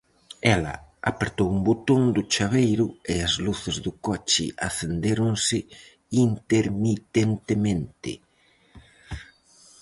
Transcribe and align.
Ela 0.55 0.75
apertou 1.11 1.47
un 1.55 1.59
botón 1.69 2.01
do 2.15 2.21
chaveiro 2.33 2.87
e 3.11 3.13
as 3.27 3.33
luces 3.45 3.75
do 3.85 3.91
coche 4.05 4.45
acendéronse 4.69 5.57
intermitentemente. 6.27 8.11